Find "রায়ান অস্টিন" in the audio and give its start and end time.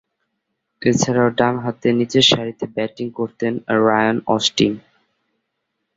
3.81-4.73